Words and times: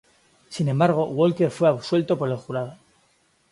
Sin 0.49 0.67
embargo, 0.67 1.09
Walker 1.09 1.51
fue 1.51 1.67
absuelto 1.69 2.17
por 2.17 2.27
el 2.31 2.35
jurado. 2.37 2.75